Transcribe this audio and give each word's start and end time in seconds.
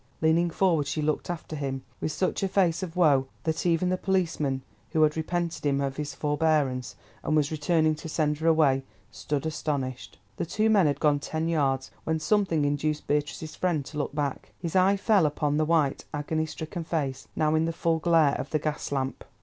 Leaning 0.19 0.49
forward, 0.49 0.87
she 0.87 0.99
looked 0.99 1.29
after 1.29 1.55
him, 1.55 1.83
with 1.99 2.11
such 2.11 2.41
a 2.41 2.47
face 2.47 2.81
of 2.81 2.95
woe 2.95 3.27
that 3.43 3.67
even 3.67 3.89
the 3.89 3.97
policeman, 3.99 4.63
who 4.89 5.03
had 5.03 5.15
repented 5.15 5.63
him 5.63 5.79
of 5.79 5.97
his 5.97 6.15
forbearance, 6.15 6.95
and 7.21 7.35
was 7.35 7.51
returning 7.51 7.93
to 7.93 8.09
send 8.09 8.39
her 8.39 8.47
away, 8.47 8.83
stood 9.11 9.45
astonished. 9.45 10.17
The 10.37 10.45
two 10.47 10.71
men 10.71 10.87
had 10.87 10.99
gone 10.99 11.17
about 11.17 11.21
ten 11.21 11.47
yards, 11.47 11.91
when 12.03 12.19
something 12.19 12.65
induced 12.65 13.05
Beatrice's 13.05 13.55
friend 13.55 13.85
to 13.85 13.99
look 13.99 14.15
back. 14.15 14.53
His 14.57 14.75
eye 14.75 14.97
fell 14.97 15.27
upon 15.27 15.57
the 15.57 15.65
white, 15.65 16.03
agony 16.15 16.47
stricken 16.47 16.83
face, 16.83 17.27
now 17.35 17.53
in 17.53 17.65
the 17.65 17.71
full 17.71 17.99
glare 17.99 18.33
of 18.39 18.49
the 18.49 18.57
gas 18.57 18.91
lamp. 18.91 19.23